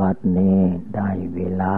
[0.00, 0.58] บัดนี้
[0.94, 1.74] ได้เวลา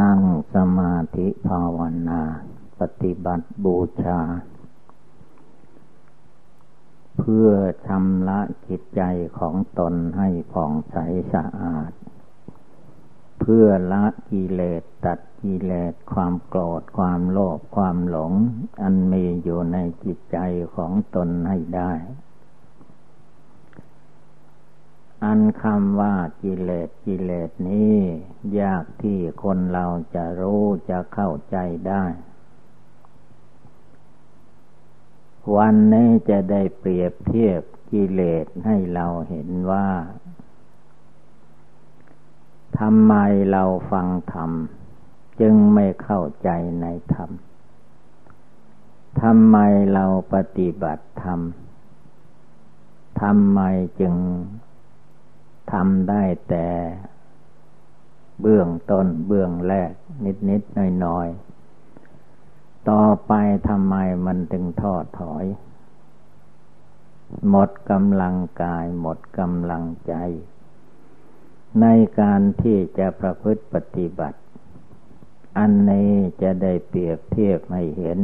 [0.00, 0.20] นั่ง
[0.54, 2.22] สมาธิภาวนา
[2.80, 4.20] ปฏิบัติบูชา
[7.18, 7.48] เพื่อ
[7.86, 9.02] ชำระจิตใจ
[9.38, 10.96] ของตนให้ผ่องใส
[11.32, 11.92] สะอาด
[13.40, 18.32] เพื่อละกิเลสตัดกิเลสความโกรธความโลภความหลง
[18.82, 20.38] อันมีอยู่ในจิตใจ
[20.76, 21.92] ของตนให้ได้
[25.24, 27.96] อันคำว่ากิเลสกิเลสนี้
[28.60, 31.56] ยากที่คนเราจะรู้จะเข้าใจ
[31.88, 32.04] ได้
[35.56, 39.88] วันนี้จะได้เปรียบเทียบกิเลสให้เราเห็นว่า
[42.78, 43.14] ทำไม
[43.52, 44.50] เราฟังธรรม
[45.40, 46.48] จึงไม่เข้าใจ
[46.80, 47.30] ในธรรม
[49.22, 49.56] ทำไม
[49.92, 51.40] เราปฏิบัติธรรม
[53.20, 53.60] ทำไม
[54.00, 54.14] จึง
[55.72, 56.68] ทำได้แต่
[58.40, 59.92] เบื้องต้นเบื้องแรก
[60.24, 61.28] นิดนิดน้อยน้อย
[62.90, 63.32] ต่อไป
[63.68, 63.94] ทำไม
[64.26, 65.44] มันถึงทอถอย
[67.50, 70.14] หมดกำลังกายหมดกำลังใจ
[71.80, 71.86] ใน
[72.20, 74.38] การที่จะประพฤติปฏิบัติ
[75.58, 76.10] อันนี้
[76.42, 78.20] จะได้เปรียบเทียบให้เห็น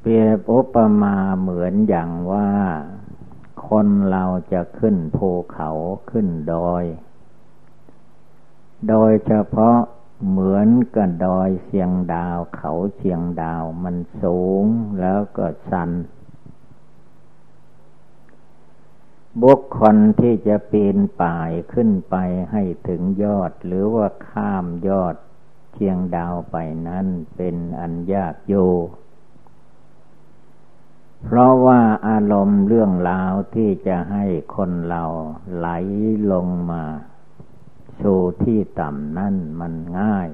[0.00, 2.50] เปรียบอุปมาเหมือนอย่างว่า
[3.68, 5.70] คนเราจะขึ้นภูเขา
[6.10, 6.84] ขึ้นดอย
[8.88, 9.78] โดยเฉพาะ
[10.28, 14.64] เหมือนกับดอยเชียงดาวเขาเชียงดาวมันสูง
[15.00, 15.90] แล้วก็สัน
[19.42, 22.14] บุคคลที่จะปีนป่ายขึ้นไป
[22.50, 25.16] ให้ถึงยอดหรือว่าข้ามยอด
[25.72, 26.56] เชียงดาวไป
[26.88, 27.06] นั้น
[27.36, 28.72] เป็นอันยากอยู่
[31.22, 34.24] เพราะว่าอารมณ์เรื่องราวที่จะให้
[34.56, 35.04] คนเรา
[35.56, 35.68] ไหล
[36.32, 36.84] ลงมา
[38.00, 40.28] สู่ที่ต่ำนั่นมันง่าย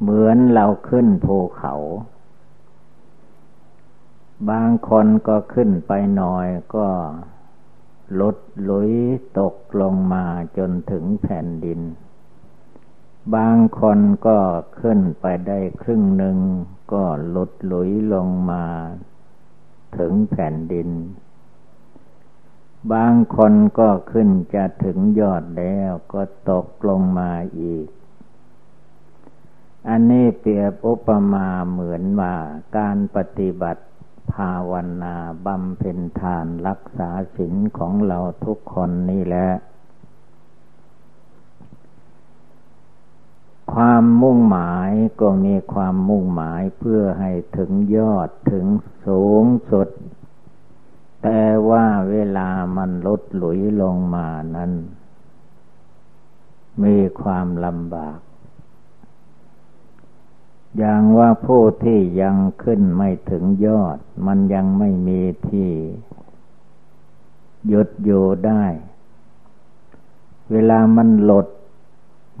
[0.00, 1.74] เหมือนเราขึ้นภูเขา
[4.50, 6.88] บางคนก็ขึ้นไปหน่อยก็
[8.20, 8.36] ลด
[8.68, 8.92] ลุย
[9.38, 10.24] ตกลงมา
[10.56, 11.80] จนถึงแผ่นดิน
[13.34, 14.38] บางคนก็
[14.80, 16.36] ขึ้นไปได้ครึ่งหนึ่ง
[16.92, 18.64] ก็หลดหลุยลงมา
[19.96, 20.90] ถึงแผ่นดิน
[22.92, 27.88] บางคนก็ขึ้นจะถึงยอดแล้วก็ตกลงมาอีก
[29.88, 32.34] อันนี้เปรียบอุปมาเหมือนว่า
[32.76, 33.84] การปฏิบัติ
[34.32, 34.72] ภาว
[35.02, 35.16] นา
[35.46, 39.48] บำเพ็ญทานรักษาศีลของเราทุกคนนี่แหละ
[43.72, 44.83] ความมุ่งหมาย
[45.20, 48.66] ก็มีความมุ่งหมายเพื่อให้ถึงยอดถึง
[49.06, 49.88] สูงสุด
[51.22, 54.72] แต่ว่าเวลามันลดหลุยลงมานั้น
[56.82, 58.18] มีความลำบาก
[60.78, 65.70] อย่างว่าผู้ที่ยังขึ้นไม่ถึงยอด มันยังไม่มีที่
[67.68, 68.64] หยุดอยู่ได้
[70.52, 71.46] เวลามันหลด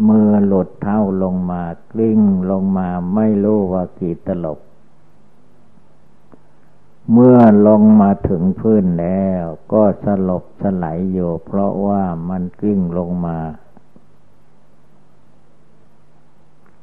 [0.08, 4.60] มือหลุดเท้าลงมากลิ้งลงมาไม่รู้ว่ากี่ตลบ
[7.12, 13.42] เมื่อลงมาถึงพื้นแล้ว ก็สลบสลายอยู่เพราะว่ามันกลิ้งลงมา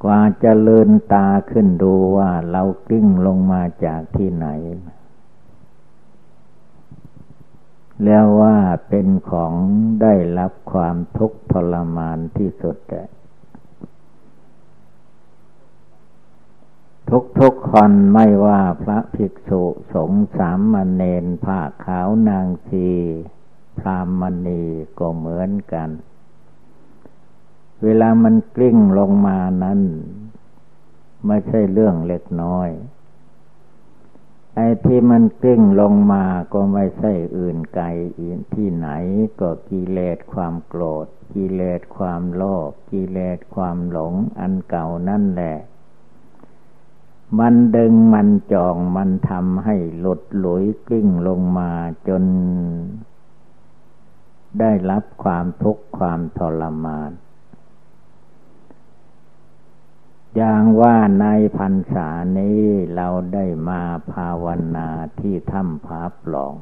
[0.04, 4.48] กว่าจะเลืนตาขึ้นดูว่าเรากลิ้งลงมาจากที่ไหน
[8.06, 8.58] แล้วว่า
[8.90, 9.54] เป็นของ
[10.02, 19.64] ได้รับความทุกข์ทรมานที่สุดแทุกทุกคนไม่ว่าพระภิกษุ
[19.94, 22.90] สงฆ์สามมเณรผ้าขาวนางชี
[23.80, 24.64] พรามณี
[25.00, 25.90] ก็เหมือนกัน
[27.84, 29.82] เวลามันกลิ้งลงมานั้น
[31.28, 32.70] ไม่ใช่เรื่องเล็กน้อย
[34.56, 37.86] ไอ้ที่มันกลิ้งลงมาก็ไม่ใช่อื่นไกล
[38.22, 38.88] อื่นที่ไหน
[39.40, 45.58] ก็กิเลสความโกรธ กิเลสความโลภกิเลสความหลงอันเก่านั่นแหละ
[47.40, 51.72] มันดึงมันจองมันทำให้หลุดหลุยกลิ้งลงมา
[52.08, 52.24] จน
[54.60, 57.12] ได้รับความทุกข์ความทรมาน
[60.36, 61.26] อย่างว่าใน
[61.58, 62.62] พรรษานี้
[62.96, 63.82] เราได้มา
[64.14, 64.46] ภาว
[64.76, 64.88] นา
[65.20, 66.54] ที่ถ้ำผาปล่อง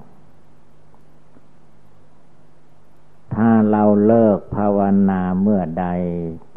[3.35, 4.79] ถ้าเราเลิกภาว
[5.09, 5.87] นาเมื่อใด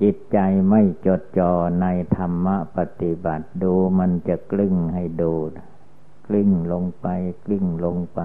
[0.02, 0.38] จิตใจ
[0.68, 1.86] ไม่จดจ่อใน
[2.16, 5.34] ธรรมปฏิบัติดูมันจะกลิ้งให้ดู
[6.26, 7.06] กลิ้งลงไป
[7.44, 8.20] กลิ้งลงไป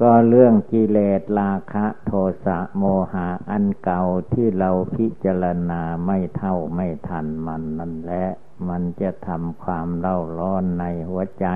[0.00, 2.12] ก็เรื่องกิเลสราคะโท
[2.44, 4.02] สะโมหะอันเก่า
[4.32, 8.26] ที่เราพิจารณาไม่เท่าไม่ทันมันนั่นแหละ
[8.68, 11.46] มันจะทำความเล่าร้อนในหัวใจ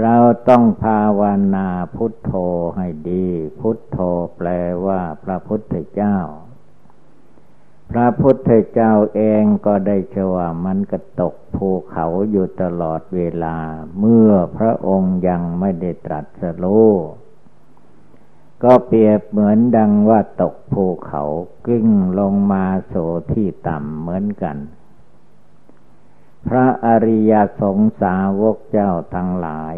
[0.00, 0.16] เรา
[0.48, 1.22] ต้องภาว
[1.54, 2.32] นาพุทโธ
[2.76, 3.26] ให้ดี
[3.60, 3.98] พุทโธ
[4.36, 4.48] แปล
[4.86, 6.16] ว่าพระพุทธเจ้า
[7.90, 13.56] พระพุทธเจ้าเองก็ได้ชื่อว่ามันกระตกภูเขาอยู่ตลอดเวลา
[13.98, 16.90] เมื่อพระองค์ยังไม่ได้ตรัสรู้
[18.62, 21.22] ก็เปรียบเหมือนดังว่าตกภูเขา
[21.66, 21.90] กลิ้ง
[22.20, 22.94] ลงมาโส
[23.32, 24.56] ที่ต่ำเหมือนกัน
[26.46, 29.74] พระอริยสงสาวกเจ้าทั้งหลาย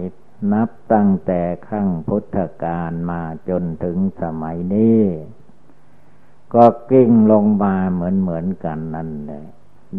[0.52, 5.00] นับตั้งแต่ขั้งพุทธกาลมาจนถึงสมัยนี้
[6.54, 9.44] ก็กิ้งลงมาเหมือนเหมือนกันนั่นแหละ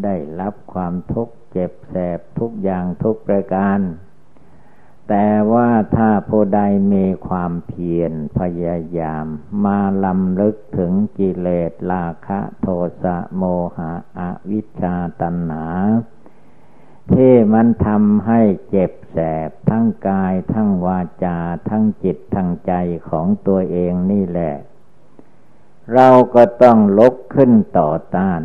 [0.03, 3.79] ได้รับความทุกข์เจ็บแสบทุกอย่างทุกประการ
[5.09, 6.61] แต่ว่าถ้าผู้ใด
[6.93, 9.25] มีความเพียรพยายาม
[9.65, 12.67] มาลำลึกถึงกิเลสราคะโท
[13.03, 13.43] สะโม
[13.77, 14.21] หะอ
[14.51, 15.65] วิชชาตัณหา
[17.13, 19.17] ที่มันทำให้เจ็บแส
[19.47, 21.37] บทั้งกายทั้งวาจา
[21.69, 22.73] ทั้งจิตทั้งใจ
[23.09, 24.53] ของตัวเองนี่แหละ
[25.95, 28.41] เราก็ต้องลกขึ้นต่อต้าน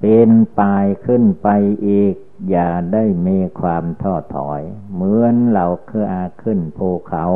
[0.00, 1.48] เป็นปลายขึ้นไป
[1.86, 2.14] อีก
[2.50, 7.26] อย่าได้มีความท้อถอย เหมือนเราคืออาขึ้นภูเขา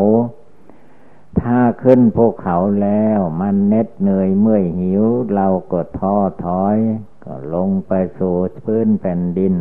[1.41, 5.05] ถ้าขึ้นภูเขาแล้วมันเน็ดเหนื่อยเมื่อยหิว
[5.35, 6.77] เราก็ท้อถอย
[7.25, 9.55] ก็ลงไปสู่พื้นแผ่นดิน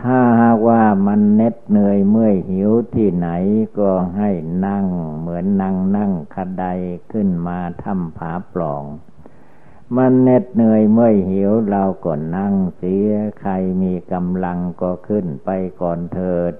[0.00, 0.22] ถ้า
[0.66, 3.28] ว่ามันเน็ดเหนื่อยเมื่อยหิวที่ไหน
[3.78, 4.30] ก็ให้
[4.66, 4.86] นั่ง
[5.18, 6.64] เหมือนนั่งนั่งคดได
[7.12, 8.84] ขึ้นมาทำผาปล่อง
[9.96, 13.10] มันเน็ดเหนื่อยเมื่อยหิวเราก็นั่งเสีย
[13.40, 13.52] ใคร
[13.82, 15.50] มีกำลังก็ขึ้นไป
[15.80, 16.54] ก่อนเถิด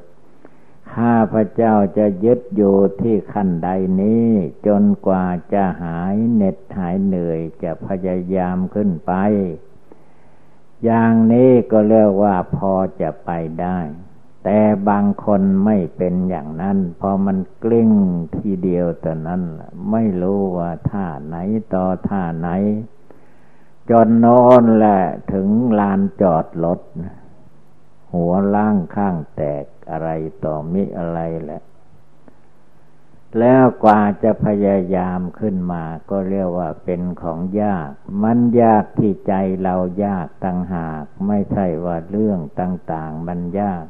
[0.93, 3.69] ข้าพระเจ้าจะยึดอยู่ที่ขั้นใด
[4.01, 4.29] นี้
[4.67, 9.13] จนกว่าจะหายเหน็ดหายเหนื่อยจะพยายามขึ้นไป
[10.85, 13.79] อย่างนี้ก็เรียกว่าพอจะไปได้
[14.45, 17.91] แต่บางคนไม่เป็นอย่างนั้น พอมันกลิ้ง
[18.35, 19.43] ทีเดียวแต่นั้น
[19.91, 21.37] ไม่รู้ว่าท่าไหน
[21.75, 22.49] ต่อท่าไหน
[23.91, 25.01] จนน้นแหละ
[25.33, 25.49] ถึง
[25.79, 26.81] ลานจอดรถ
[28.15, 30.09] หัวล่างข้างแตกอะไร
[30.45, 31.61] ต่อมิอะไรแหละ
[33.41, 37.91] แล้วกว่าจะพยายามขึ้นมาก็เรียกว่าเป็นของยาก
[38.23, 43.85] มันยากที่ใจเรายากตั้งหาก ไม่ใช่ว่าเรื่องต่าง ๆ มันยาก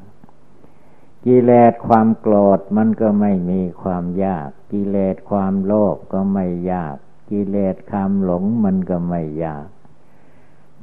[1.25, 6.97] กิเลสความโกรธมันก็ไม่มีความยาก กิเลสความโลภก็ไม่ยาก
[7.31, 9.67] กิเลสความหลงมันก็ไม่ยาก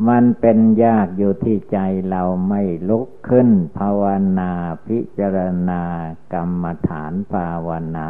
[0.08, 1.78] มันเป็นยากอยู่ที่ใจ
[2.10, 4.04] เราไม่ลุกขึ้น ภาว
[4.40, 4.52] นา
[4.88, 5.38] พิจาร
[5.70, 5.84] ณา
[6.34, 8.10] กรรมฐานภาวนา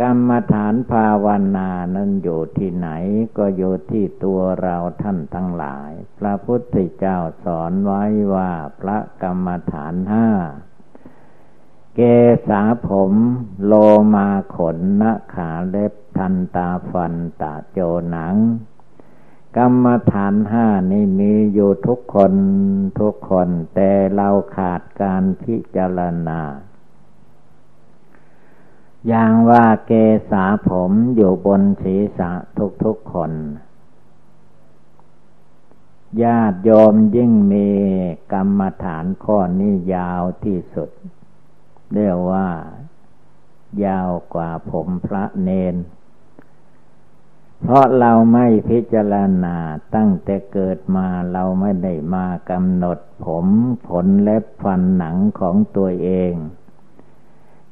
[0.00, 1.26] กรรมฐานภาว
[1.56, 2.88] นานั้นอยู่ที่ไหน
[3.36, 8.04] ก็อยู่ที่ตัวเราท่านทั้งหลาย พระพุทธเจ้าสอนไว้
[8.34, 8.50] ว่า
[8.80, 10.28] พระกรรมฐานห้า
[11.94, 12.00] เก
[12.48, 13.12] ษาผม
[13.64, 13.72] โล
[14.14, 15.04] มาขนน
[15.34, 17.78] ขาเล็บทันตาฟันตาโจ
[18.10, 18.34] หนัง
[19.56, 22.34] กรรมฐานห้านี่มีอยู่ทุกคน
[23.00, 26.40] ทุกคนแต่เราขาดการพิจารณา
[29.08, 29.92] อย่างว่าเก
[30.30, 32.30] ษาผมอยู่บนศีรษะ
[32.84, 33.32] ทุกๆคน
[36.22, 37.68] ญาติโยมยิ่งมี
[38.32, 40.90] กรรมฐานข้อนี้ยาวที่สุด
[41.92, 42.48] เรียกว่า
[43.84, 45.76] ยาวกว่าผมพระเนน
[47.60, 49.56] เพราะเราไม่พิจารณา
[49.94, 53.46] ตั้งแต่เกิดมาเราไม่ได้มากำหนดผม
[53.88, 56.34] ขนเล็บฟันหนังของตัวเอง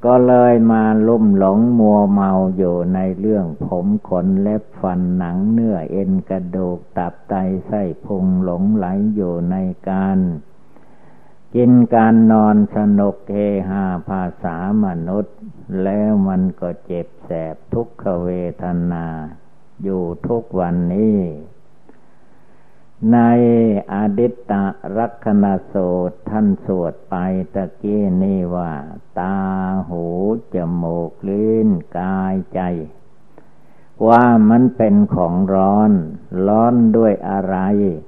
[0.04, 7.35] ก็เลยมาลุ่มหลงมัวเมาอยู่ในเรื่องผมขนเล็บฟันหนังเนื้อเอ็นกระดูกตับไต
[7.66, 9.56] ไส้พุงหลงไหลอยู่ใน
[9.90, 10.18] การ
[11.54, 13.37] กินการนอนสนุกเฮ
[13.68, 15.37] ฮาภาษามนุษย์
[15.82, 18.30] แล้วมันก็เจ็บแสบทุกขเว
[18.62, 19.06] ทนา
[19.82, 21.18] อยู่ทุกวันนี้
[23.11, 23.18] ใน
[23.92, 24.52] อดิตต
[24.97, 27.14] รักณสูตรท่านสวดไป
[27.54, 28.73] ตะกี้นี่ว่า
[29.18, 29.37] ตา
[29.88, 30.04] หู
[30.54, 31.68] จมูกลิ้น
[31.99, 32.61] กายใจ
[34.09, 35.92] ว่ามันเป็นของร้อน
[36.47, 37.56] ร้อนด้วยอะไร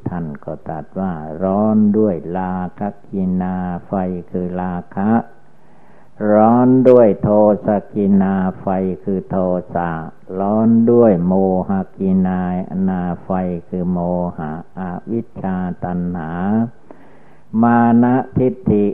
[0.08, 3.92] ท่านก็ตรัสว่า ร้อนด้วยราคัคคินาไฟ
[4.30, 5.12] คือราคะ
[6.32, 7.28] ร้อนด้วยโท
[7.66, 8.66] สัคคินาไฟ
[9.04, 9.36] คือโท
[9.74, 9.90] สะ
[10.38, 11.32] ร้อนด้วยโม
[11.68, 12.40] หัคคิ
[12.88, 13.30] นาไฟ
[13.68, 13.98] คือโม
[14.38, 14.80] หะอ
[15.12, 16.30] วิชชาตัณหา
[17.62, 18.86] มานะทิฏฐิ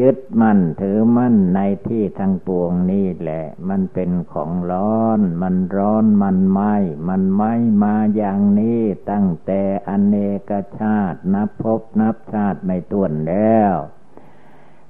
[0.00, 6.60] ยึดมั่นถือมั่นในที่ทั้งปวงนี่แหละ มันเป็นของร้อน มันร้อนมันไหม
[7.08, 7.42] มันไหม
[7.82, 10.16] มาอย่างนี้ตั้งแต่อเน
[10.50, 13.74] กชาตินับพบนับชาติไม่ต้วนแล้ว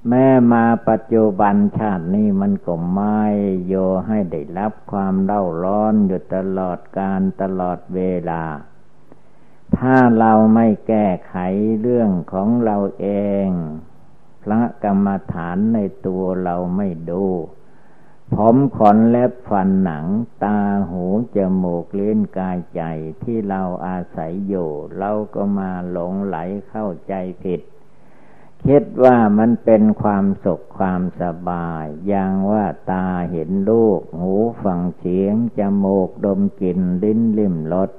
[0.09, 3.23] แม้มาปัจจุบันชาตินี้มันก็ไม่
[3.67, 3.73] โย
[4.07, 8.43] ให้ได้รับความเล่าร้อนอยู่ตลอดการตลอดเวลา
[9.77, 11.35] ถ้าเราไม่แก้ไข
[11.81, 13.07] เรื่องของเราเอ
[13.45, 13.47] ง
[14.43, 17.25] พระกรรมฐานในตัวเราไม่ดู
[18.35, 20.05] ผมขนเล็บฟันหนัง
[20.43, 20.57] ตา
[20.89, 22.81] หูจมูกเลี้นกายใจ
[23.23, 26.37] ที่เราอาศัยอยู่ เราก็มาหลงไหล
[26.69, 27.13] เข้าใจ
[27.43, 27.61] ผิด
[28.67, 37.91] คิดว่ามันเป็นความสุขความสบาย อย่างว่าตาเห็นรูปหูฟังเสียง จมูกดมกลิ่นลิ้นลิ่มรส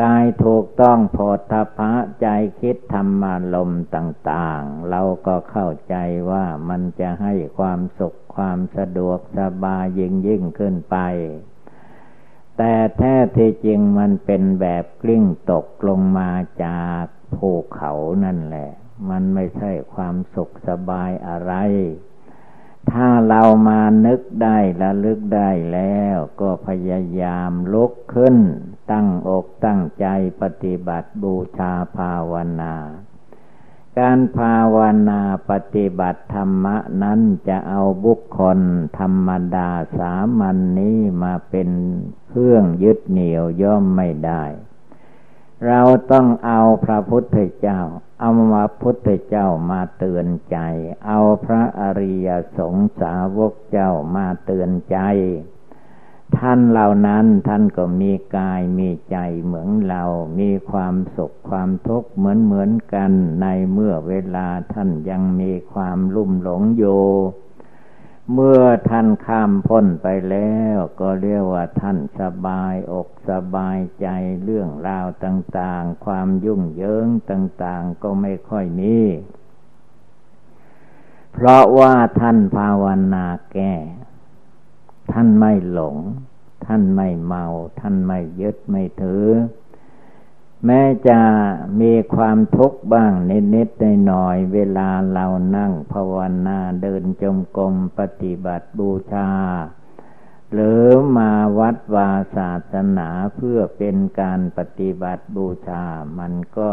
[0.00, 1.18] กายถูกต้องโพ
[1.50, 2.26] ธพะใจ
[2.60, 5.94] คิดธรรมารมต่าง ๆ เราก็เข้าใจ
[6.30, 10.96] ว่ามันจะให้ความสุขความสะดวกสบายยิ่งยิ่งขึ้นไป
[12.56, 16.30] แต่แท้ที่จริงมันเป็นแบบกลิ้งตกลงมา
[16.64, 17.04] จาก
[17.36, 17.92] ภูเขา
[18.24, 18.70] นั่นแหละ
[19.08, 21.52] มันไม่ใช่ความสุขสบายอะไร
[22.90, 28.36] ถ้าเรามานึกได้ละลึกได้แล้ว ก็พยายามลุกขึ้น
[28.90, 30.06] ตั้งอกตั้งใจ
[30.42, 32.74] ปฏิบัติบูชาภาวนา
[33.98, 34.78] การภาว
[35.08, 38.58] นาปฏิบัติธรรมะนั้นจะเอาบุคคล
[38.98, 41.68] ธรรมดาสามัญนนี้มาเป็น
[42.28, 44.44] เครื่องยึดเหนี่ยวย่อมไม่ได้
[45.66, 45.80] เรา
[46.12, 47.80] ต้องเอาพระพุทธเจ้า
[48.20, 50.58] เอามาพุทธเจ้ามาเตือนใจ
[51.06, 54.98] เอาพระอริยสงสาวกเจ้ามาเตือนใจ
[56.36, 60.04] ท่านเหล่านั้นท่านก็มีกายมีใจเหมือนเรา
[60.38, 63.12] มีความสุขความทุกข์เหมือนเหมือนกัน
[63.42, 67.02] ในเมื่อเวลาท่านยังมีความลุ่มหลงอยู่
[68.34, 74.06] เมื่อท่านข้ามพ้นไปแล้วก็เรียกว่าท่านสบายอกสบายใจ
[74.42, 78.98] เรื่องราวต่างๆ ความยุ่งเหยิงต่างๆ ก็ไม่ค่อยมี
[81.32, 82.84] เพราะว่าท่านภาว
[83.14, 83.74] นาแก้
[85.12, 85.96] ท่านไม่หลง
[86.66, 87.44] ท่านไม่เมา
[87.80, 89.26] ท่านไม่ยึดไม่ถือ
[90.66, 91.20] แม้จะ
[91.80, 93.12] มีความทุกข์บ้าง
[93.54, 95.26] นิดๆหน่อยเวลาเรา
[95.56, 96.14] นั่งภาว
[96.46, 99.30] นาเดินจมกรมปฏิบัติบูชา
[100.52, 100.84] หรือ
[101.16, 105.84] มาวัดวาศาสนาเพื่อเป็นการปฏิบัติบูชา
[106.18, 106.72] มันก็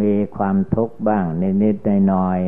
[0.00, 1.24] มีความทุกข์บ้าง
[1.62, 2.40] นิดๆหน่อย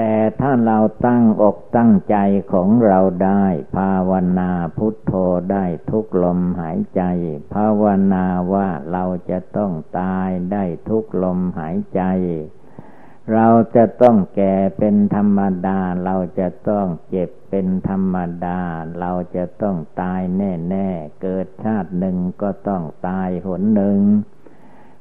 [0.00, 2.16] แต่ถ้าเราตั้งอกตั้งใจ
[2.52, 3.44] ของเราได้
[3.76, 5.12] ภาวนาพุทโธ
[5.52, 7.02] ได้ทุกลมหายใจ
[7.54, 12.02] ภาวนาว่าเราจะต้องตายได้ทุกลมหายใจ
[13.34, 18.60] เราจะต้องแก่เป็นธรรมดา เราจะต้องเจ็บเป็นธรรมดา
[19.00, 23.98] เราจะต้องตายแน่ๆ เกิดชาติหนึ่งก็ต้องตายหนหนึ่ง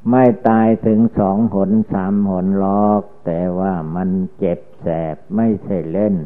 [0.09, 6.17] ไม่ตายถึงสองหนสามหนลอก แต่ว่ามันเจ็บ แสบไม่ใช่เล่น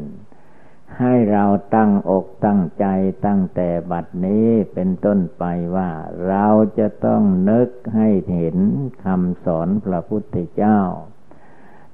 [0.98, 1.44] ให้เรา
[1.74, 2.86] ตั้งอกตั้งใจ
[3.26, 5.44] ตั้งแต่บัดนี้เป็นต้นไป
[5.76, 5.90] ว่า
[6.28, 6.46] เรา
[6.78, 8.56] จะต้องนึกให้เห็น
[9.04, 10.78] คำสอนพระพุทธเจ้า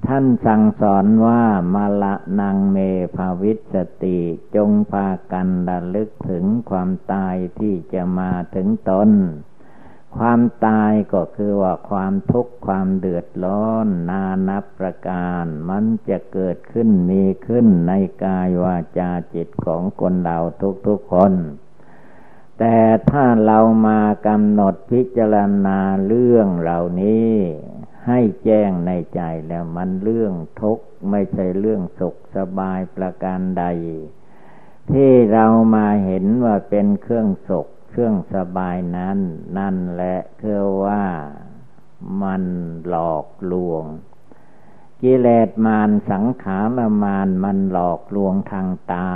[0.07, 2.77] ท่านสั่งสอนว่ามาละนางเม
[3.15, 4.19] ภาวิสติ
[4.55, 9.09] จงพากันระลึกถึงความตายที่จะมาถึงตน
[10.15, 20.37] ความตายก็คือว่าความทุกข์ความเดือดร้อน นานับประการ มันจะเกิดขึ้นมีขึ้นในกายวาจาจิตของคนเรา
[20.87, 21.33] ทุกๆคน
[22.59, 22.77] แต่
[23.09, 25.35] ถ้าเรามากำหนดพิจาร
[25.65, 27.33] ณาเรื่องเหล่านี้
[28.07, 33.65] ให้แจ้งในใจแล้วมันเรื่องทุกข์ไม่ใช่เรื่องสุขสบายประการใด
[34.91, 39.17] ที่เรามาเห็นว่าเป็นเครื่องสุข เครื่องสบายนั้น
[39.57, 41.03] นั่นแหละคือว่า
[42.21, 42.43] มัน
[42.87, 43.85] หลอกลวง
[45.03, 49.09] กิเลสมารสังขารมารมันหลอกลวงทางตา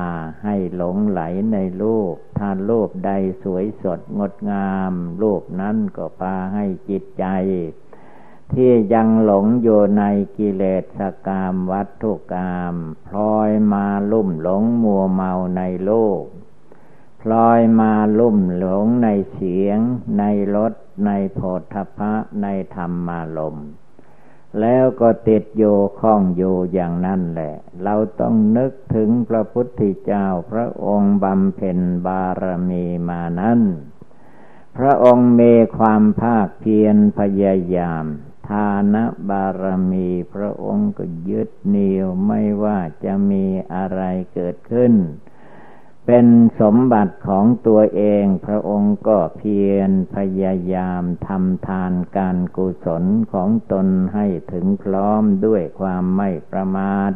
[0.43, 1.21] ให้หลงไหล
[1.53, 3.11] ในรูปถ้ารูปใด
[3.43, 7.25] สวยสดงดงามรูปนั้นก็พาให้จิตใจ
[8.53, 10.03] ที่ยังหลงอยู่ใน
[10.37, 10.63] กิเล
[10.99, 12.75] สกามวัตถุกรรม
[13.07, 16.23] พลอยมาลุ่มหลงมัวเมาในโลก
[17.23, 19.79] พลอยมาลุ่มหลงในเสียง
[20.19, 20.23] ใน
[20.55, 20.73] รส
[21.05, 21.39] ในโพ
[21.73, 23.57] ธพะในธรรมารม
[24.59, 25.63] แล้วก็ติดโย
[25.99, 27.53] ข้องโยอย่างนั้นแหละ
[27.83, 33.61] เราต้องนึกถึงพระพุทธเจ้าพระองค์บำเพ็ญบารมีมานั้น
[34.77, 38.05] พระองค์มีความภาคเพียรพยายาม
[38.47, 38.95] ทาน
[39.29, 44.01] บารมีพระองค์ก็ยึดเหนี่ยวไม่ว่าจะมีอะไร
[44.33, 44.93] เกิดขึ้น
[46.07, 46.27] เป็น
[46.59, 57.11] สมบัติของตัวเองพระองค์ก็เพียรพยายามทำทานการกุศลของตนให้ถึงพร้อมด้วยความไม่ประมาท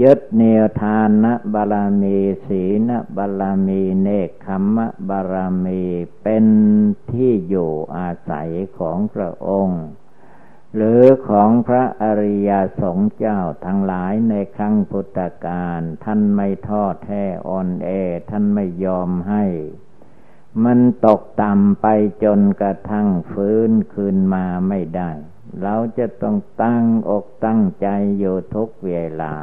[0.00, 5.82] ยึดเนวทานนะบารมีศีลบารมีเนคขมะบารมี
[6.22, 6.46] เป็น
[7.10, 9.82] ที่อยู่อาศัยของพระองค์
[10.76, 12.50] หรือของพระอริย
[12.80, 17.88] สงฆ์เจ้าทั้งหลายในครั้งพุทธกาลท่านไม่ทอดแท้อ่อนแอ
[18.30, 19.44] ท่านไม่ยอมให้
[20.64, 21.86] มันตกต่ำไป
[22.24, 25.10] จนกระทั่งฟื้นคืนมาไม่ได้
[25.62, 27.88] เราจะต้องตั้งอกตั้งใจ
[28.18, 29.34] อยู่ทุกเวลา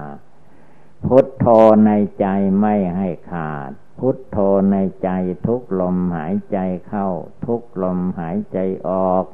[1.05, 1.45] พุทโธ
[1.85, 2.27] ในใจ
[2.61, 4.37] ไม่ให้ขาด พุทโธ
[4.71, 5.09] ในใจ
[5.47, 6.57] ทุกลมหายใจ
[6.87, 7.07] เข้า
[7.45, 8.57] ทุกลมหายใจ
[8.89, 9.25] ออก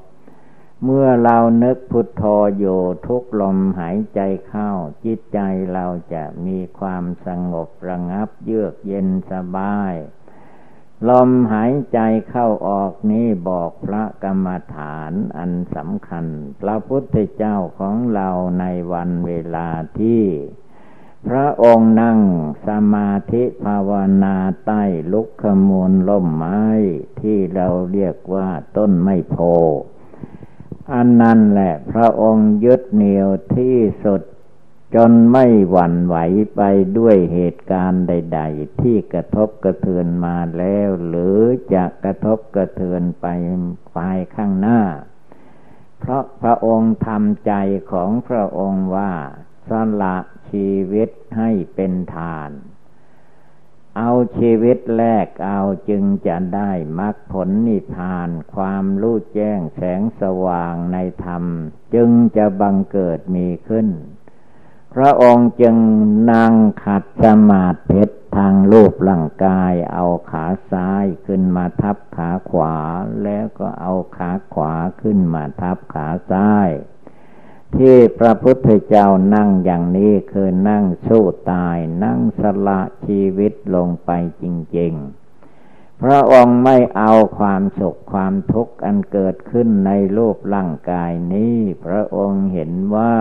[0.84, 2.24] เมื่อเรานึกพุทโธ
[2.60, 4.72] อยู่ทุกลมหายใจเข้า
[5.06, 5.40] จิตใจ
[5.74, 9.94] เราจะมีความสงบระงับเยือกเย็นสบาย
[11.10, 16.26] ลมหายใจเข้าออกนี้บอกพระกรรมฐานอันสำคัญ
[16.62, 18.30] พระพุทธเจ้าของเรา
[18.60, 19.68] ในวันเวลา
[20.00, 20.24] ที่
[21.28, 22.20] พระองค์นั่ง
[22.68, 23.92] สมาธิภาว
[24.24, 26.64] นาใต้ลุกขมูลล่มไม้
[27.22, 29.38] ที่เราเรียกว่าต้นไม้โพ
[30.94, 34.22] อันนั้นแหละ พระองค์ยึดเหนี่ยวที่สุด
[34.96, 36.16] จนไม่หวั่นไหว
[36.56, 36.62] ไป
[36.98, 41.38] ด้วยเหตุการณ์ใด ๆ ที่กระทบกระเทือนมาแล้ว หรือ
[41.74, 43.26] จะกระทบกระเทือนไป
[43.92, 44.82] ภายข้างหน้า
[46.00, 47.54] เพราะพระองค์ทำใจ
[47.92, 49.12] ของพระองค์ว่า
[49.70, 50.18] สละ
[50.50, 52.52] ชีวิตให้เป็นทาน
[53.98, 61.44] เอาชีวิตแรกเอาจึงจะได้มรรคผลนิพพาน ความรู้แจ้งแสงสว่างในธรรม
[61.94, 63.88] จึงจะบังเกิดมีขึ้น
[64.94, 65.78] พระองค์จึง
[66.32, 68.04] นั่งขัดสมาธิ
[68.38, 72.78] ทางรูปร่างกาย เอาขาซ้ายขึ้นมาทับขาขวา
[73.24, 76.70] แล้วก็เอาขาขวาขึ้นมาทับขาซ้าย
[77.76, 84.46] ที่พระพุทธเจ้านั่งอย่างนี้คือนั่งสู้ตาย นั่งสละชีวิตลงไปจ
[84.78, 85.28] ริง ๆ
[86.02, 93.18] พระองค์ไม่เอาความสุขความทุกข์อันเกิดขึ้นในรูปร่างกายนี้ พระองค์เห็นว่า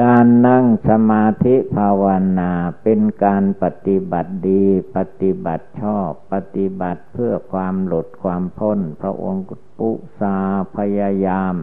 [0.00, 2.04] การนั่งสมาธิภาว
[2.38, 4.64] นาเป็นการปฏิบัติดี
[4.96, 9.44] ปฏิบัติชอบ ปฏิบัติเพื่อความหลุดความพ้น พระองค์
[9.78, 9.90] ปุ
[10.20, 10.36] สา
[10.76, 11.54] พยายาม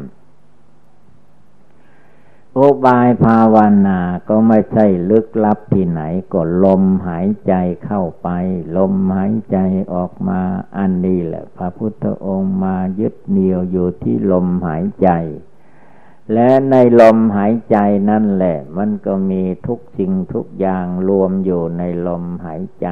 [2.60, 6.02] อุบายภาวนาก็ไม่ใช่ลึกลับที่ไหน
[6.34, 7.54] ก็ลมหายใจ
[7.86, 8.30] เข้าไป
[8.78, 9.58] ลมหายใจ
[9.94, 10.42] ออกมา
[10.78, 15.10] อันนี้แหละ พระพุทธองค์มายึดเหนี่ยวอยู่ที่ลมหายใจ
[16.34, 17.78] และในลมหายใจ
[18.10, 22.88] นั่นแหละ มันก็มีทุกสิ่งทุกอย่างรวมอยู่ในลมหายใจ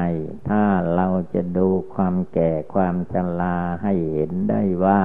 [0.48, 5.02] ถ้าเราจะดูความแก่ความชราให้เห็นได้ว่า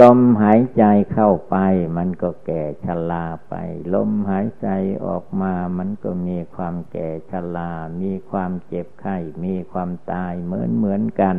[0.00, 1.56] ลมหายใจเข้าไป
[1.96, 3.54] มันก็แก่ชราไป
[3.94, 4.68] ลมหายใจ
[5.04, 7.70] ออกมา มันก็มีความแก่ชรา
[8.00, 11.36] มีความเจ็บไข้ มีความตายเหมือนเหมือนกัน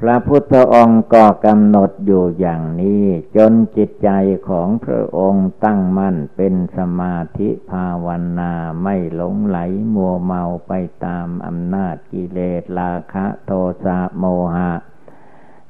[0.00, 3.04] พระพุทธองค์ก็กำหนดอยู่อย่างนี้
[3.36, 4.10] จนจิตใจ
[4.48, 9.58] ของพระองค์ตั้งมั่นเป็นสมาธิภาวนาไม่หลงไหล
[9.94, 10.72] มัวเมาไป
[11.04, 13.50] ตามอำนาจกิเลสราคะโท
[13.84, 14.72] สะโมหะ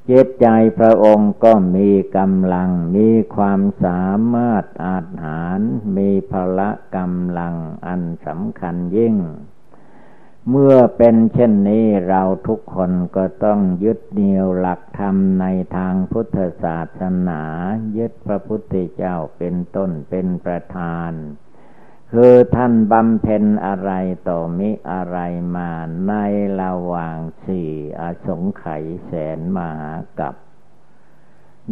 [0.09, 5.59] จิตใจพระองค์ก็มีกำลัง มีความสามารถอาจหาร
[5.97, 9.15] มีพละกำลังอันสำคัญยิ่ง
[10.49, 17.41] เมื่อเป็นเช่นนี้เราทุกคนก็ต้องยึดเหนี่ยวหลักธรรมในทางพุทธศาสนา
[17.97, 21.11] ยึดพระพุทธเจ้าเป็นต้นเป็นประธาน
[22.17, 23.91] คือท่านบำเพ็ญอะไร
[24.29, 25.17] ต่อมิอะไร
[25.55, 25.71] มา
[26.07, 26.13] ใน
[26.61, 30.35] ระหว่างสี่อสงไขยแสนมหากับ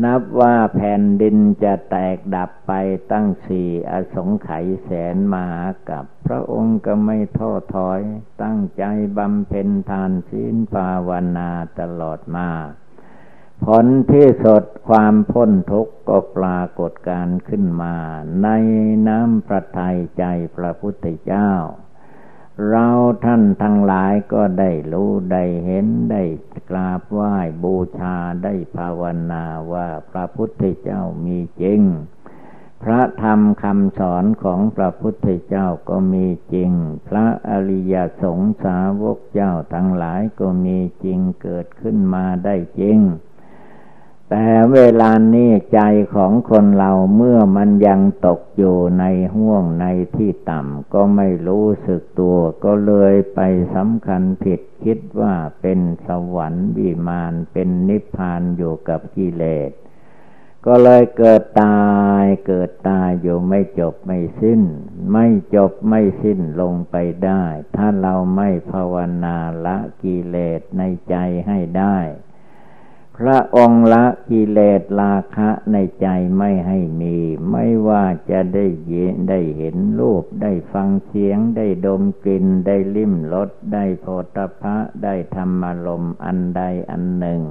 [0.03, 2.73] นับว่าแผ่นดินจะแตกดับไป
[3.11, 8.01] ตั้งสี่อสงไขยแสนมหากับ พระองค์ก็ไม่ท้อถอย
[8.43, 8.83] ตั้งใจ
[9.17, 11.49] บำเพ็ญทานศีลภาวนา
[11.79, 12.49] ตลอดมา
[13.65, 17.95] ผลที่สดความพ้นทุกข์ก็ปรากฏการขึ้นมา
[18.43, 18.47] ใน
[19.07, 20.23] น้ำประทัยใจ
[20.55, 21.51] พระพุทธเจ้า
[22.69, 22.89] เรา
[23.25, 26.23] ท่านทั้งหลายก็ได้รู้ได้เห็นได้
[26.69, 29.43] กราบไหว้บูชาได้ภาวนา
[29.73, 31.81] ว่าพระพุทธเจ้ามีจริง
[32.83, 36.71] พระธรรมคำสอนของพระพุทธเจ้าก็มีจริง
[37.07, 42.99] พระอริยสงสาวกเจ้าทั้งหลายก็มีจริงเกิดขึ้นมาได้จริง
[44.33, 45.79] แต่เวลานี้ใจ
[46.15, 53.39] ของคนเราเมื่อมันยังตกอยู่ในห่วงในที่ต่ำก็ไม่รู้สึกตัว ก็เลยไป
[53.75, 59.71] สำคัญผิดคิดว่าเป็นสวรรค์วิมานเป็นนิพพานอยู่กับกิเลส
[60.65, 61.81] ก็เลยเกิดตา
[62.21, 64.61] ยเกิดตายอยู่ไม่จบไม่สิ้น
[65.11, 67.43] ไม่จบไม่สิ้นลงไปได้
[67.75, 71.15] ถ้าเราไม่ภาวนาละกิเลสในใจ
[71.47, 71.99] ให้ได้
[73.17, 77.17] พระองค์ละกิเลสราคะในใจไม่ให้มี
[77.51, 78.93] ไม่ว่าจะได้เย
[79.29, 87.41] ได้เห็นรูป ได้ฟังเสียง ได้ดมกลิ่น ได้ลิ้มรสได้โพธพะ ได้ธรรมลมอันใดอันหนึ่ง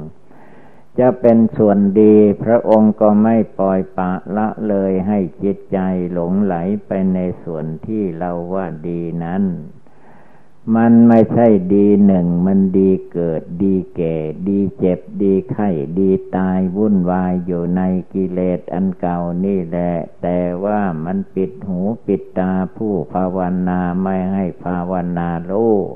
[0.99, 5.79] จะเป็นส่วนดีพระองค์ก็ไม่ปล่อยปะละเลยให้จิตใจ
[6.13, 6.55] หลงไหล
[6.87, 9.43] ไปในส่วนที่เราว่าดีนั้น
[10.77, 14.17] มันไม่ใช่ดีหนึ่ง มันดีเกิดดีแก่
[14.49, 15.69] ดีเจ็บดีไข้
[15.99, 19.93] ดีตายวุ่นวายอยู่ในกิเลสอันเก่านี่แหละ
[20.23, 25.89] แต่ว่ามันปิดหูปิดตาผู้ภาวนาไม่ให้ภาวนาลูก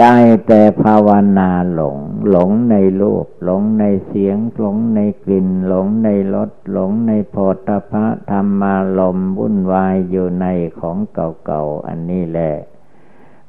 [0.00, 1.98] ได้แต่ภาวนาหลง
[2.30, 7.36] หลงในรูปหลงในเสียง หลงในกลิ่น หลงในรสหลงในโพ
[7.66, 10.46] ธพะธรรมาลมวุ่นวายอยู่ใน
[10.80, 12.52] ของเก่าๆอันนี้แหละ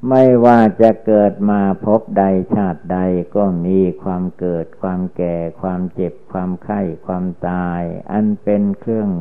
[0.09, 2.23] ไม่ว่าจะเกิดมาพบใด
[2.55, 2.99] ชาติใด
[3.35, 9.11] ก็มีความเกิด ความแก่ ความเจ็บ ความไข้ ความตาย อันเป็นเครื่อง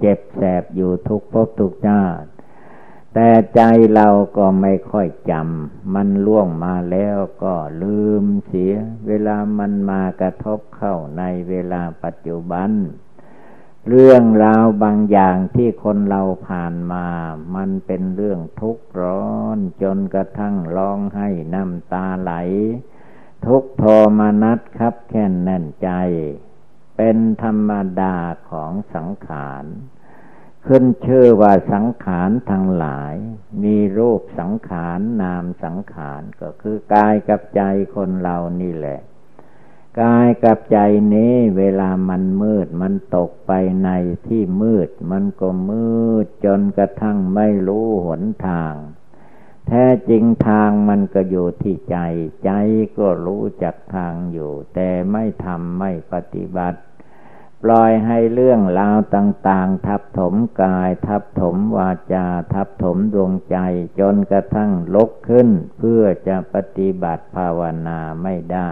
[0.00, 2.28] เจ็บแสบอยู่ทุกภพทุกชาติ
[3.14, 3.60] แต่ใจ
[3.94, 8.74] เราก็ไม่ค่อยจำ มันล่วงมาแล้วก็ลืมเสีย
[9.06, 12.70] เวลามันมากระทบเข้าในเวลาปัจจุบัน
[13.90, 17.06] เรื่องราวบางอย่างที่คนเราผ่านมา
[17.54, 22.32] มันเป็นเรื่องทุกข์ร้อนจนกระทั่งร้องให้น้ำตาไหล
[23.46, 23.84] ทุกโท
[24.18, 25.90] มานัดครับแค่นแน่นใจ
[26.96, 28.16] เป็นธรรมดา
[28.50, 29.64] ของสังขาร
[30.66, 33.14] ขึ้นชื่อว่าสังขารทั้งหลาย
[33.62, 37.62] มีรูปสังขารนามสังขารก็คือกายกับใจ
[37.94, 39.00] คนเรานี่แหละ
[40.00, 40.78] กายกับใจ
[41.14, 43.52] นี้เวลามันมืดมันตกไป
[43.84, 43.90] ใน
[44.26, 48.74] ที่มืด มันก็มืดจนกระทั่งไม่รู้หนทาง
[49.66, 51.96] แท้จริงทางมันก็อยู่ที่ใจ
[52.44, 52.50] ใจ
[52.98, 56.80] ก็รู้จักทางอยู่ แต่ไม่ทำไม่ปฏิบัติ
[57.62, 63.58] ปล่อยให้เรื่องราวต่าง ๆ ทับถมกาย ทับถมวาจา ทับถมดวงใจ
[64.00, 68.70] จนกระทั่งลกขึ้น เพื่อจะปฏิบัติภาวนาไม่ได้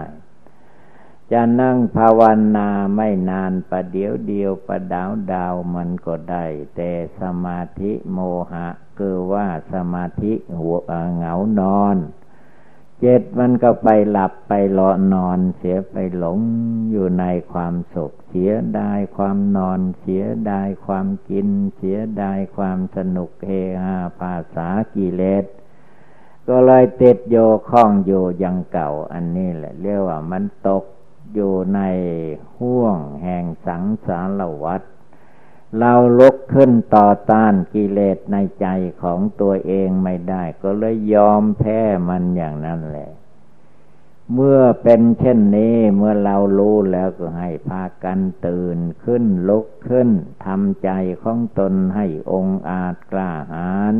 [1.31, 2.21] จะนั่งภาว
[2.57, 8.19] นาไม่นานประเดี๋ยวเดียวประดาวดาวมันก็ได้ แต่สมาธิโม
[8.51, 11.97] หะคือว่าสมาธิหัวเหงานอน
[13.01, 16.39] เจ็ดมันก็ไปหลับไปรอนอน เสียไปหลง
[16.91, 23.51] อยู่ในความสุข เสียดายความนอน เสียดายความกิน เสียดายความสนุกเฮ
[23.83, 25.45] ฮาภาษากิเลส
[26.47, 27.37] ก็เลยติดโย
[27.69, 30.83] ข้องอยู่ยังเก่าอันนี้แหละเรียกว่ามันตก
[31.33, 31.79] อยู่ใน
[32.59, 34.81] ห่วงแห่งสังสารวัฏ
[35.79, 38.67] เราลุกขึ้นต่อต้านกิเลสในใจ
[39.01, 43.09] ของตัวเองไม่ได้ ก็เลยยอมแพ้มันอย่างนั้นแหละ
[44.33, 50.09] เมื่อเป็นเช่นนี้เมื่อเรารู้แล้วก็ให้พากันตื่นขึ้นลุกขึ้น
[50.45, 50.89] ทำใจ
[51.23, 53.95] ของตนให้องอาจกล้าหาญ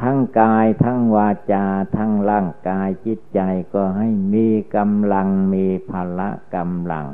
[0.00, 3.40] ทั้งกายทั้งวาจา ทั้งร่างกายจิตใจ
[3.74, 7.08] ก็ให้มีกำลังมีพละกำลัง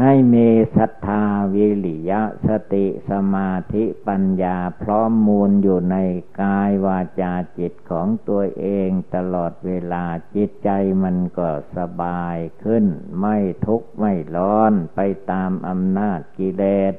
[0.00, 5.96] ให้มีศรัทธาวิริยะสติสมาธิปัญญาพร้อมมูลอยู่ใน
[6.42, 10.70] กายวาจาจิตของตัวเองตลอดเวลาจิตใจ
[11.02, 12.84] มันก็สบายขึ้น
[13.20, 16.94] ไม่ทุกข์ไม่ร้อนไปตามอำนาจกิเลส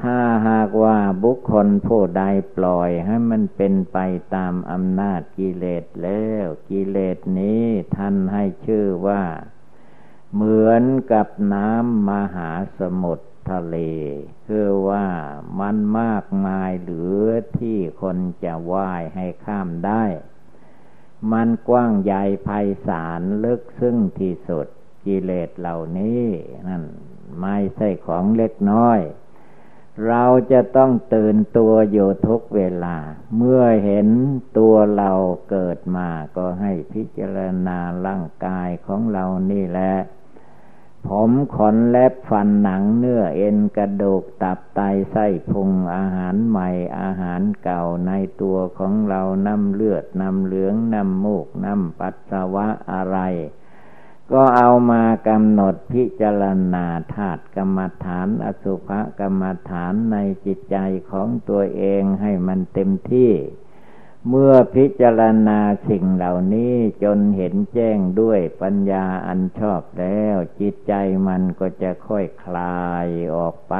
[0.00, 2.24] ถ้าหากว่าบุคคลผู้ใด
[2.56, 3.98] ปล่อยให้มันเป็นไป
[4.34, 7.64] ตามอำนาจกิเลสแล้วกิเลสนี้
[7.96, 9.22] ท่านให้ชื่อว่า
[10.34, 13.76] เหมือนกับน้ำมหาสมุทรทะเล
[14.46, 15.06] คือว่า
[15.60, 17.26] มันมากมายเหลือ
[17.58, 20.04] ที่คนจะว่ายให้ข้ามได้
[21.32, 22.48] มันกว้างใหญ่ไพ
[22.86, 24.66] ศาลลึกซึ้งที่สุด
[25.06, 26.24] กิเลสเหล่านี้
[26.68, 26.84] นั่น
[27.40, 29.00] ไม่ใช่ของเล็กน้อย
[30.08, 32.96] เราจะต้องตื่นตัวอยู่ทุกเวลา
[33.36, 34.08] เมื่อเห็น
[34.58, 35.12] ตัวเรา
[35.50, 39.94] เกิดมาก็ให้พิจารณาร่างกายของเรานี่แหละ
[41.08, 44.80] ผมขนเล็บฟันหนังเนื้อเอ็นกระดูกตับไต
[45.10, 53.18] ไส้พุงอาหารใหม่อาหารเก่าในตัวของเราน้ำเลือดน้ำเหลืองน้ำมูกน้ำปัสสาวะอะไร
[54.32, 56.42] ก็เอามากำหนดพิจาร
[56.74, 60.76] ณาธาตุกรรมฐาน อสุภกรรมฐานในจิตใจ
[61.10, 63.32] ของตัวเองให้มันเต็มที่
[64.28, 70.92] เมื่อพิจารณาสิ่งเหล่านี้จนเห็นแจ้งด้วยปัญญาอันชอบแล้ว จิตใจ
[71.28, 73.06] มันก็จะค่อยคลาย
[73.36, 73.74] ออกไป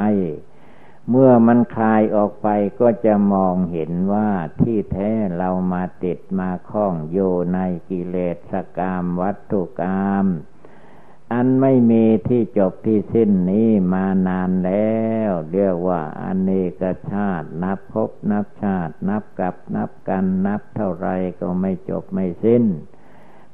[1.11, 2.49] เมื่อมันคลายออกไป
[2.81, 7.19] ก็จะมองเห็นว่าที่แท้เรามาติดมาคล้องโย
[7.55, 8.17] ในกิเล
[8.51, 10.27] สกรรมวัตถุกรรม
[11.33, 14.95] อันไม่มีที่จบที่สิ้นนี้มานานแล้
[15.29, 21.09] ว เรียกว่าอเนกชาติ นับพบนับชาติ นับกับนับกันนับเท่าไร
[21.40, 22.64] ก็ไม่จบไม่สิ้น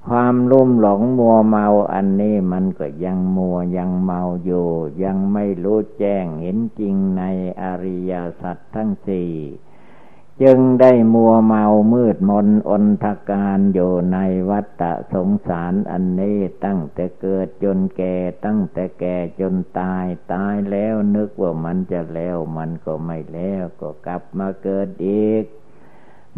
[0.06, 4.68] ความลุ่มหลงมัวเมาอันนี้มันก็ยังมัวยังเมาอยู่
[5.02, 7.22] ยังไม่รู้แจ้งเห็นจริงใน
[7.62, 9.32] อริยสัจทั้งสี่
[10.42, 14.18] จึงได้มัวเมามืดมนอนทการอยู่ใน
[14.50, 14.82] วัฏ
[15.12, 25.44] สงสารอันนี้ตั้งแต่เกิดจนแก่ตั้งแต่แก่จนตายตายแล้วนึกว่ามันจะแล้วมันก็ไม่แล้วก็กลับมาเกิดอีก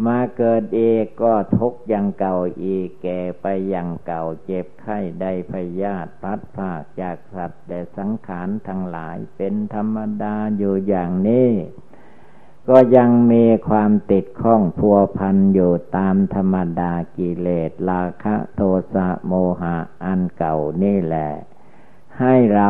[0.05, 11.49] มาเกิดเอกก็ทุกอย่างเก่าอีกแก่ไปอย่างเก่าเจ็บไข้ได้พยาธิพัดภาคจากสัตว์แต่สังขารทั้งหลายเป็นธรรมดาอยู่อย่างนี้
[12.69, 18.61] ก็ยังมีความติดข้องพัวพันอยู่ตามธรรมดากิเลสราคะโท
[18.93, 21.29] สะโมหะอันเก่านี่แหละ
[22.19, 22.69] ให้เรา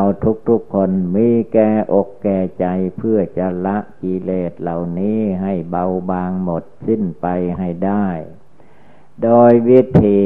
[0.49, 2.65] ทุกๆคนมีแก่อกแก่ใจ
[2.97, 7.25] เพื่อจะละกิเลสเหล่านี้ให้เบาบางหมดสิ้นไป
[7.57, 8.07] ให้ได้
[9.23, 10.21] โดยวิธี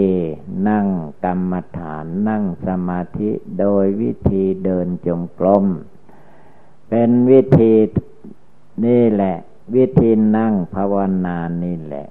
[0.69, 0.87] นั่ง
[1.25, 5.65] กรรมฐานนั่งสมาธิโดยวิธีเดินจงกรม
[6.89, 7.73] เป็นวิธี
[8.85, 9.35] นี่แหละ
[9.75, 12.05] วิธีนั่งภาวนานี่แหละ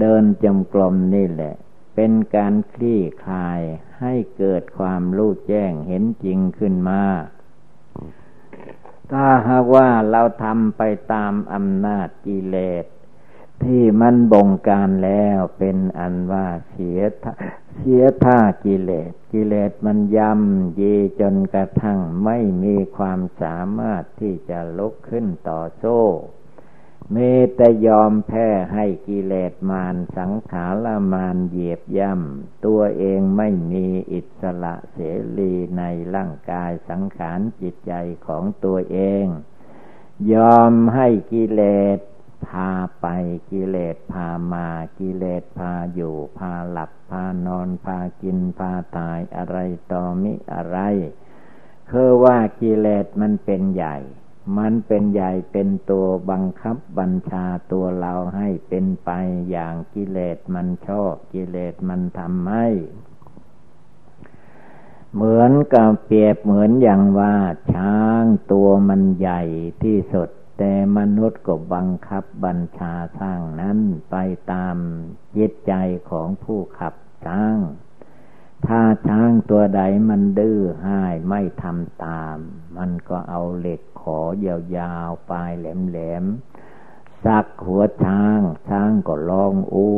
[0.00, 1.54] เดินจงกรมนี่แหละ
[1.96, 3.60] เป็นการคลี่คลาย
[4.00, 7.02] ให้เกิดความรู้แจ้งเห็นจริงขึ้นมา
[9.12, 10.82] ถ้าหากว่าเราทำไป
[11.12, 12.84] ตามอำนาจกิเลส
[13.64, 17.00] ที่มันบงการแล้วเป็นอันว่าเสีย
[17.76, 26.02] เสียท่ากิเลส กิเลสมันยำยีจนกระทั่งไม่มีความสามารถที่จะลุกขึ้นต่อโซ่
[27.14, 34.98] มีแต่ยอมแพ้ให้กิเลสมารสังขารมารเหยียบย่ำตัวเองไม่มีอิสระเส
[35.38, 35.82] รีใน
[36.14, 37.92] ร่างกายสังขารจิตใจ
[38.26, 39.26] ของตัวเอง
[40.32, 41.62] ยอมให้กิเล
[41.96, 41.98] ส
[42.46, 43.06] พาไป
[43.50, 49.58] กิเลสพามากิเลสพาอยู่ พาหลับ พานอน พากิน พาตายอะไร
[49.92, 50.78] ต่อมิอะไร
[51.90, 53.96] คือว่ากิเลสมันเป็นใหญ่
[54.58, 59.10] มันเป็นใหญ่เป็นตัวบังคับบัญชาตัวเราให้เป็นไป
[59.50, 62.68] อย่างกิเลสมันชอบกิเลสมันทำให้
[65.14, 67.34] เหมือนกับเปรียบเหมือนอย่างว่า
[67.72, 69.42] ช้างตัวมันใหญ่
[69.82, 70.28] ที่สุด
[70.58, 73.78] แต่มนุษย์ก็บังคับบัญชาสร้างนั้น
[74.10, 74.16] ไป
[74.52, 74.76] ตาม
[75.38, 75.72] ยิตใจ
[76.10, 77.56] ของผู้ขับช้าง
[78.64, 82.38] ถ้าช้างตัวใดมันดื้อห้ายไม่ทำตาม
[82.76, 84.18] มันก็เอาเหล็กขอ
[84.76, 89.90] ยาวๆปลายแหลมๆสักหัวช้าง ช้างก็ร้องอู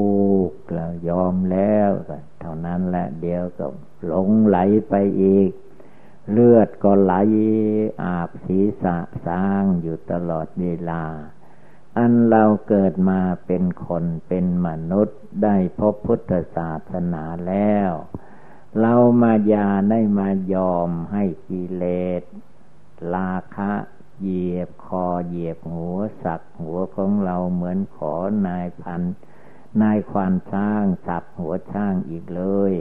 [0.50, 1.90] กแล้วยอมแล้ว
[2.40, 3.66] เท่านั้นแหละเดียวก็
[4.06, 5.50] หลงไหลไปอีก
[6.30, 7.14] เลือดก็ไหล
[8.02, 11.04] อาบศีรษะสร้างอยู่ตลอดเวลา
[11.96, 17.90] อันเราเกิดมาเป็นคนเป็นมนุษย์ได้พบพุทธศาสนาแล้ว
[18.80, 21.84] เรามายาได้มายอมให้กิเล
[22.20, 22.22] ส
[23.14, 23.72] ลาคะ
[24.20, 28.14] เหยียบคอเหยียบหัวสักหัวของเราเหมือนขอ
[28.46, 29.02] นายพัน
[29.82, 32.74] นายควานช้างสับหัวช้างอีกเลย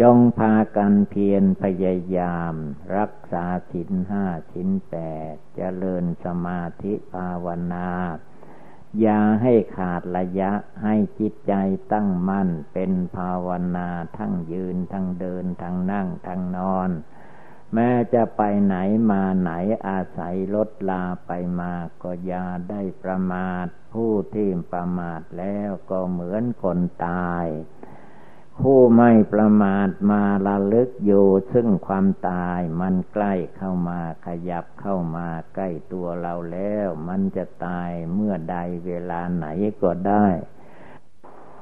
[0.00, 2.54] จงพากันเพียรพยายาม
[2.96, 4.94] รักษาสินห้าสินแป
[5.32, 7.90] ดเจริญสมาธิภาวนา
[9.00, 10.52] อย่าให้ขาดระยะ
[10.82, 11.54] ให้จิตใจ
[11.92, 16.90] ตั้งมั่นเป็นภาวนาทั้งยืนทั้งเดินทั้งนั่งทั้งนอน
[17.74, 18.76] แม้จะไปไหน
[19.10, 19.50] มาไหน
[19.86, 27.46] อาศัยรถลาไปมาก็อย่าได้ประมาท ผู้ที่ประมาทแล้วก็เหมือนคนตาย
[28.60, 39.46] ผู้ไม่ประมาทมาละลึกอยู่ซึ่งความตายมันใกล้เข้ามาขยับเข้ามาใกล้ตัวเราแล้ว มันจะตายเมื่อใดเวลาไหน
[39.82, 40.26] ก็ได้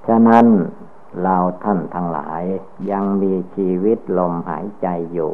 [0.07, 0.47] ฉะนั้น
[1.23, 2.43] เราท่านทั้งหลาย
[2.91, 5.33] ยังมีชีวิตลมหายใจอยู่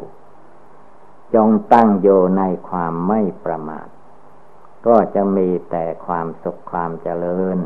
[1.35, 3.87] จงตั้งอยู่ในความไม่ประมาท
[4.87, 7.57] ก็จะมีแต่ความสุขความเจริญ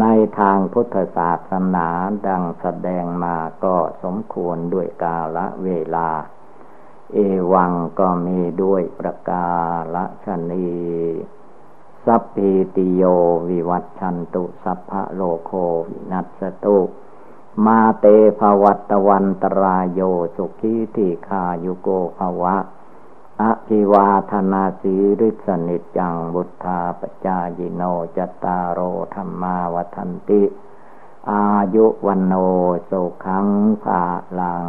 [0.00, 0.04] ใน
[0.38, 1.88] ทางพุทธศาสนา
[2.26, 6.08] ดังแสดงมาก็สมควรด้วยกาละเวลา
[7.12, 7.18] เอ
[7.52, 9.46] วังก็มีด้วยประกา
[9.94, 10.68] ละชนี
[12.06, 13.02] สัพพิติโย
[13.48, 15.52] วิวัตชันตุสัพพะโลโค
[15.88, 16.78] วินัสตุ
[17.64, 18.06] มาเต
[18.38, 20.00] ภวัตวันตรายโย
[20.36, 22.56] สุขีติคายุโกภวะ
[23.42, 27.82] อภิวาธนาสีริสนิจังบุทธาปจายโน
[28.16, 28.80] จตารโอ
[29.14, 30.42] ธรรมาวันติ
[31.30, 32.34] อายุวันโน
[32.90, 33.48] สุขัง
[33.82, 34.02] ภา
[34.38, 34.64] ลัง